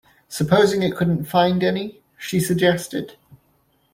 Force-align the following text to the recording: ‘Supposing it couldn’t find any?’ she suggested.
‘Supposing 0.29 0.81
it 0.81 0.95
couldn’t 0.95 1.25
find 1.27 1.63
any?’ 1.63 2.01
she 2.17 2.39
suggested. 2.39 3.17